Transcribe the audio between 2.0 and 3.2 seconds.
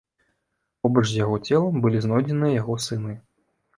знойдзеныя яго сыны.